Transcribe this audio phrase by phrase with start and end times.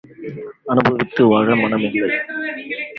[0.65, 2.11] அனுபவித்து வாழ மனமில்லை!